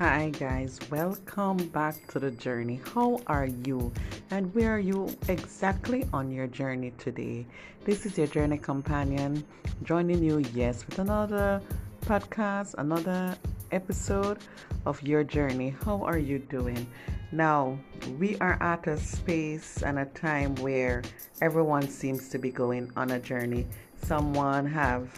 Hi, 0.00 0.30
guys, 0.30 0.78
welcome 0.90 1.58
back 1.58 1.94
to 2.06 2.18
the 2.18 2.30
journey. 2.30 2.80
How 2.94 3.20
are 3.26 3.44
you, 3.44 3.92
and 4.30 4.54
where 4.54 4.74
are 4.74 4.78
you 4.78 5.14
exactly 5.28 6.08
on 6.14 6.30
your 6.30 6.46
journey 6.46 6.94
today? 6.96 7.44
This 7.84 8.06
is 8.06 8.16
your 8.16 8.26
journey 8.26 8.56
companion 8.56 9.44
joining 9.82 10.24
you, 10.24 10.38
yes, 10.54 10.86
with 10.86 11.00
another 11.00 11.60
podcast, 12.06 12.76
another 12.78 13.36
episode 13.72 14.38
of 14.86 15.02
your 15.02 15.22
journey. 15.22 15.74
How 15.84 16.02
are 16.02 16.16
you 16.16 16.38
doing? 16.38 16.86
Now, 17.30 17.78
we 18.18 18.38
are 18.38 18.56
at 18.62 18.86
a 18.86 18.96
space 18.96 19.82
and 19.82 19.98
a 19.98 20.06
time 20.06 20.54
where 20.54 21.02
everyone 21.42 21.86
seems 21.86 22.30
to 22.30 22.38
be 22.38 22.50
going 22.50 22.90
on 22.96 23.10
a 23.10 23.18
journey. 23.18 23.66
Someone 24.02 24.64
have 24.64 25.10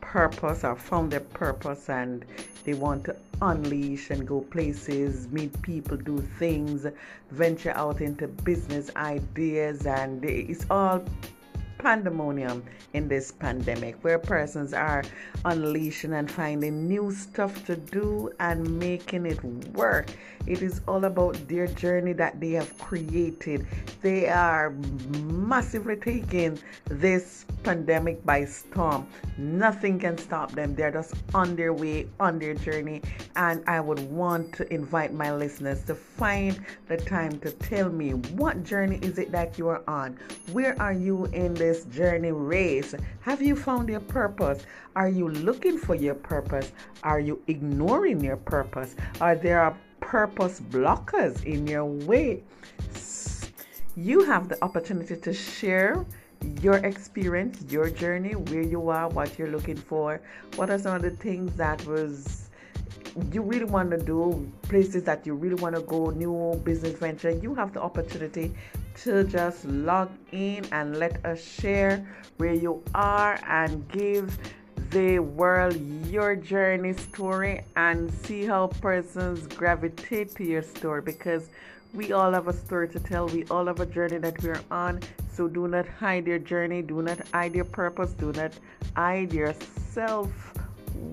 purpose 0.00 0.64
or 0.64 0.76
found 0.76 1.12
their 1.12 1.20
purpose 1.20 1.90
and 1.90 2.24
they 2.64 2.74
want 2.74 3.04
to 3.04 3.16
unleash 3.42 4.10
and 4.10 4.26
go 4.26 4.40
places, 4.40 5.28
meet 5.28 5.60
people, 5.62 5.96
do 5.96 6.18
things, 6.38 6.86
venture 7.30 7.72
out 7.72 8.00
into 8.00 8.28
business 8.28 8.90
ideas, 8.96 9.86
and 9.86 10.24
it's 10.24 10.66
all 10.70 11.04
pandemonium 11.84 12.64
in 12.94 13.08
this 13.08 13.30
pandemic 13.30 14.02
where 14.02 14.18
persons 14.18 14.72
are 14.72 15.04
unleashing 15.44 16.14
and 16.14 16.30
finding 16.30 16.88
new 16.88 17.12
stuff 17.12 17.66
to 17.66 17.76
do 17.76 18.32
and 18.40 18.78
making 18.78 19.26
it 19.26 19.44
work. 19.74 20.06
It 20.46 20.62
is 20.62 20.80
all 20.88 21.04
about 21.04 21.36
their 21.46 21.66
journey 21.66 22.14
that 22.14 22.40
they 22.40 22.52
have 22.52 22.76
created. 22.78 23.66
They 24.04 24.28
are 24.28 24.68
massively 25.22 25.96
taking 25.96 26.58
this 26.84 27.46
pandemic 27.62 28.22
by 28.26 28.44
storm. 28.44 29.06
Nothing 29.38 29.98
can 29.98 30.18
stop 30.18 30.52
them. 30.52 30.74
They're 30.74 30.90
just 30.90 31.14
on 31.32 31.56
their 31.56 31.72
way, 31.72 32.08
on 32.20 32.38
their 32.38 32.52
journey. 32.52 33.00
And 33.34 33.64
I 33.66 33.80
would 33.80 34.00
want 34.10 34.52
to 34.56 34.70
invite 34.70 35.14
my 35.14 35.34
listeners 35.34 35.82
to 35.84 35.94
find 35.94 36.62
the 36.86 36.98
time 36.98 37.38
to 37.38 37.50
tell 37.50 37.88
me 37.88 38.10
what 38.36 38.62
journey 38.62 38.98
is 39.00 39.16
it 39.16 39.32
that 39.32 39.56
you 39.56 39.68
are 39.68 39.82
on? 39.88 40.18
Where 40.52 40.78
are 40.78 40.92
you 40.92 41.24
in 41.32 41.54
this? 41.54 41.86
journey 41.86 42.32
race? 42.32 42.94
Have 43.20 43.40
you 43.40 43.56
found 43.56 43.88
your 43.88 44.00
purpose? 44.00 44.66
Are 44.96 45.08
you 45.08 45.30
looking 45.30 45.78
for 45.78 45.94
your 45.94 46.14
purpose? 46.14 46.72
Are 47.02 47.20
you 47.20 47.40
ignoring 47.46 48.22
your 48.22 48.36
purpose? 48.36 48.96
Are 49.22 49.34
there 49.34 49.74
purpose 50.00 50.60
blockers 50.60 51.42
in 51.44 51.66
your 51.66 51.86
way? 51.86 52.42
You 53.96 54.24
have 54.24 54.48
the 54.48 54.62
opportunity 54.64 55.16
to 55.16 55.32
share 55.32 56.04
your 56.60 56.78
experience, 56.78 57.64
your 57.70 57.90
journey, 57.90 58.34
where 58.34 58.62
you 58.62 58.88
are, 58.88 59.08
what 59.08 59.38
you're 59.38 59.52
looking 59.52 59.76
for. 59.76 60.20
What 60.56 60.68
are 60.68 60.78
some 60.78 60.96
of 60.96 61.02
the 61.02 61.10
things 61.10 61.54
that 61.56 61.84
was 61.86 62.50
you 63.32 63.42
really 63.42 63.64
want 63.66 63.92
to 63.92 63.98
do, 63.98 64.50
places 64.62 65.04
that 65.04 65.24
you 65.24 65.34
really 65.34 65.54
want 65.54 65.76
to 65.76 65.82
go, 65.82 66.10
new 66.10 66.60
business 66.64 66.98
venture, 66.98 67.30
you 67.30 67.54
have 67.54 67.72
the 67.72 67.80
opportunity 67.80 68.52
to 69.02 69.22
just 69.22 69.64
log 69.64 70.10
in 70.32 70.66
and 70.72 70.98
let 70.98 71.24
us 71.24 71.40
share 71.40 72.04
where 72.38 72.52
you 72.52 72.82
are 72.94 73.38
and 73.46 73.88
give 73.88 74.36
the 74.90 75.20
world 75.20 75.76
your 76.06 76.34
journey 76.34 76.92
story 76.92 77.60
and 77.76 78.12
see 78.24 78.44
how 78.44 78.66
persons 78.66 79.46
gravitate 79.54 80.34
to 80.34 80.44
your 80.44 80.62
story 80.62 81.00
because 81.00 81.48
we 81.94 82.12
all 82.12 82.32
have 82.32 82.48
a 82.48 82.52
story 82.52 82.88
to 82.88 82.98
tell. 82.98 83.28
We 83.28 83.44
all 83.44 83.66
have 83.66 83.80
a 83.80 83.86
journey 83.86 84.18
that 84.18 84.42
we're 84.42 84.60
on. 84.70 85.00
So 85.32 85.48
do 85.48 85.68
not 85.68 85.86
hide 85.86 86.26
your 86.26 86.40
journey. 86.40 86.82
Do 86.82 87.02
not 87.02 87.20
hide 87.32 87.54
your 87.54 87.64
purpose. 87.64 88.12
Do 88.12 88.32
not 88.32 88.52
hide 88.96 89.32
your 89.32 89.54
self 89.92 90.30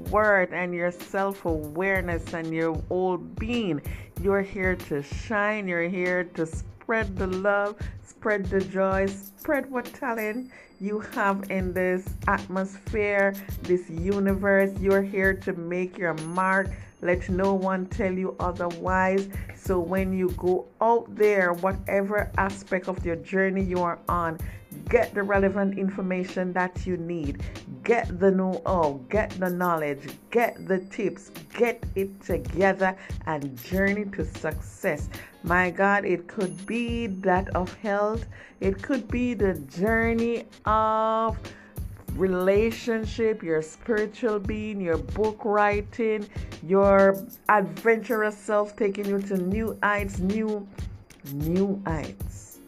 worth 0.09 0.51
and 0.51 0.73
your 0.73 0.91
self 0.91 1.45
awareness 1.45 2.33
and 2.33 2.51
your 2.51 2.73
whole 2.89 3.17
being. 3.17 3.81
You're 4.21 4.41
here 4.41 4.75
to 4.75 5.03
shine. 5.03 5.67
You're 5.67 5.89
here 5.89 6.23
to 6.23 6.47
spread 6.91 7.15
the 7.15 7.27
love, 7.27 7.77
spread 8.05 8.45
the 8.47 8.59
joy, 8.59 9.05
spread 9.05 9.71
what 9.71 9.85
talent 9.93 10.51
you 10.81 10.99
have 10.99 11.49
in 11.49 11.71
this 11.71 12.05
atmosphere, 12.27 13.33
this 13.61 13.89
universe. 13.89 14.77
You're 14.77 15.01
here 15.01 15.33
to 15.33 15.53
make 15.53 15.97
your 15.97 16.15
mark. 16.15 16.67
Let 17.01 17.29
no 17.29 17.53
one 17.53 17.85
tell 17.85 18.11
you 18.11 18.35
otherwise. 18.41 19.29
So 19.55 19.79
when 19.79 20.11
you 20.11 20.31
go 20.31 20.65
out 20.81 21.15
there, 21.15 21.53
whatever 21.53 22.29
aspect 22.37 22.89
of 22.89 23.05
your 23.05 23.15
journey 23.15 23.63
you 23.63 23.81
are 23.81 23.99
on, 24.09 24.37
get 24.89 25.13
the 25.13 25.23
relevant 25.23 25.77
information 25.77 26.53
that 26.53 26.85
you 26.85 26.97
need. 26.97 27.43
Get 27.83 28.19
the 28.19 28.31
know 28.31 28.61
how, 28.65 28.99
get 29.09 29.31
the 29.31 29.49
knowledge, 29.49 30.09
get 30.29 30.67
the 30.67 30.79
tips, 30.79 31.31
get 31.57 31.83
it 31.95 32.21
together 32.21 32.95
and 33.25 33.57
journey 33.63 34.05
to 34.05 34.25
success. 34.25 35.09
My 35.43 35.71
God, 35.71 36.05
it 36.05 36.27
could 36.27 36.65
be 36.65 37.07
that 37.07 37.49
of 37.55 37.73
health, 37.75 38.25
it 38.59 38.81
could 38.81 39.07
be 39.07 39.33
the 39.33 39.55
journey 39.55 40.45
of 40.65 41.37
relationship, 42.15 43.41
your 43.41 43.61
spiritual 43.61 44.39
being, 44.39 44.81
your 44.81 44.97
book 44.97 45.43
writing, 45.45 46.27
your 46.63 47.25
adventurous 47.49 48.37
self 48.37 48.75
taking 48.75 49.05
you 49.05 49.21
to 49.21 49.37
new 49.37 49.77
heights, 49.81 50.19
new 50.19 50.67
new 51.33 51.81
heights. 51.85 52.59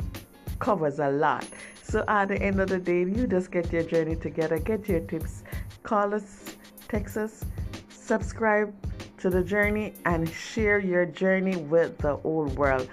Covers 0.59 0.99
a 0.99 1.09
lot. 1.09 1.45
So 1.83 2.03
at 2.07 2.29
the 2.29 2.41
end 2.41 2.59
of 2.59 2.69
the 2.69 2.79
day, 2.79 3.01
you 3.01 3.27
just 3.27 3.51
get 3.51 3.71
your 3.71 3.83
journey 3.83 4.15
together, 4.15 4.57
get 4.57 4.87
your 4.87 5.01
tips, 5.01 5.43
call 5.83 6.15
us, 6.15 6.55
text 6.87 7.17
us, 7.17 7.43
subscribe 7.89 8.73
to 9.17 9.29
the 9.29 9.43
journey, 9.43 9.93
and 10.05 10.27
share 10.29 10.79
your 10.79 11.05
journey 11.05 11.57
with 11.57 11.97
the 11.99 12.15
whole 12.15 12.47
world. 12.55 12.89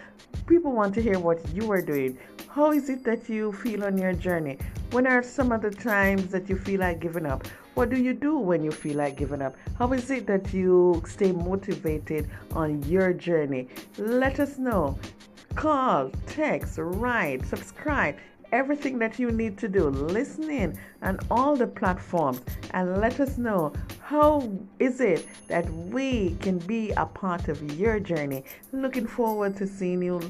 People 0.46 0.72
want 0.72 0.92
to 0.94 1.02
hear 1.02 1.18
what 1.18 1.38
you 1.54 1.70
are 1.70 1.80
doing. 1.80 2.18
How 2.50 2.72
is 2.72 2.90
it 2.90 3.04
that 3.04 3.28
you 3.28 3.52
feel 3.52 3.84
on 3.84 3.96
your 3.96 4.12
journey? 4.12 4.58
When 4.90 5.06
are 5.06 5.22
some 5.22 5.52
of 5.52 5.62
the 5.62 5.70
times 5.70 6.26
that 6.32 6.48
you 6.50 6.58
feel 6.58 6.80
like 6.80 6.98
giving 7.00 7.26
up? 7.26 7.46
What 7.74 7.90
do 7.90 7.96
you 7.96 8.12
do 8.12 8.36
when 8.36 8.64
you 8.64 8.72
feel 8.72 8.96
like 8.96 9.16
giving 9.16 9.40
up? 9.40 9.54
How 9.78 9.92
is 9.92 10.10
it 10.10 10.26
that 10.26 10.52
you 10.52 11.00
stay 11.06 11.30
motivated 11.30 12.28
on 12.52 12.82
your 12.82 13.12
journey? 13.12 13.68
Let 13.98 14.40
us 14.40 14.58
know. 14.58 14.98
Call, 15.54 16.10
text, 16.26 16.74
write, 16.78 17.46
subscribe 17.46 18.16
everything 18.52 18.98
that 18.98 19.18
you 19.18 19.30
need 19.30 19.58
to 19.58 19.68
do. 19.68 19.88
Listen 19.88 20.50
in 20.50 20.78
on 21.02 21.18
all 21.30 21.56
the 21.56 21.66
platforms 21.66 22.40
and 22.72 23.00
let 23.00 23.20
us 23.20 23.38
know 23.38 23.72
how 24.00 24.50
is 24.78 25.00
it 25.00 25.26
that 25.48 25.68
we 25.72 26.36
can 26.40 26.58
be 26.58 26.90
a 26.92 27.06
part 27.06 27.48
of 27.48 27.62
your 27.78 28.00
journey. 28.00 28.44
Looking 28.72 29.06
forward 29.06 29.56
to 29.58 29.66
seeing 29.66 30.02
you, 30.02 30.20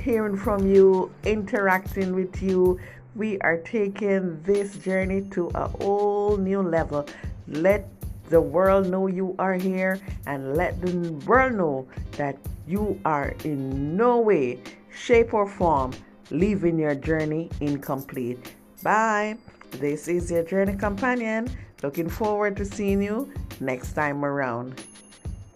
hearing 0.00 0.36
from 0.36 0.66
you, 0.66 1.12
interacting 1.24 2.14
with 2.14 2.42
you. 2.42 2.78
We 3.14 3.38
are 3.40 3.58
taking 3.58 4.40
this 4.42 4.76
journey 4.76 5.22
to 5.32 5.48
a 5.54 5.68
whole 5.68 6.36
new 6.36 6.62
level. 6.62 7.06
Let 7.48 7.88
the 8.28 8.40
world 8.40 8.88
know 8.88 9.06
you 9.06 9.34
are 9.38 9.54
here 9.54 9.98
and 10.26 10.56
let 10.56 10.80
the 10.80 11.12
world 11.26 11.54
know 11.54 11.88
that 12.12 12.36
you 12.66 13.00
are 13.04 13.34
in 13.44 13.96
no 13.96 14.18
way, 14.18 14.58
shape, 14.90 15.32
or 15.32 15.48
form 15.48 15.92
leaving 16.30 16.78
your 16.78 16.94
journey 16.94 17.50
incomplete. 17.60 18.54
Bye. 18.82 19.38
This 19.72 20.08
is 20.08 20.30
your 20.30 20.44
journey 20.44 20.76
companion. 20.76 21.50
Looking 21.82 22.08
forward 22.08 22.56
to 22.56 22.64
seeing 22.64 23.02
you 23.02 23.32
next 23.60 23.92
time 23.92 24.24
around. 24.24 24.82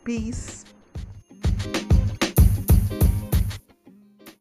Peace. 0.05 0.65